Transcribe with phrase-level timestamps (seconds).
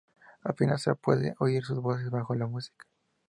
[0.43, 2.87] Apenas se puede oír sus voces bajo la música.